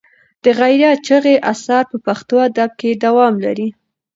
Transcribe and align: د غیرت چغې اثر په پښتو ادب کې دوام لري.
د 0.43 0.45
غیرت 0.59 0.97
چغې 1.07 1.35
اثر 1.51 1.83
په 1.91 1.97
پښتو 2.05 2.35
ادب 2.47 2.71
کې 2.79 2.89
دوام 3.05 3.33
لري. 3.45 3.69